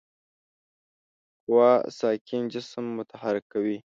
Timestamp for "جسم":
2.53-2.85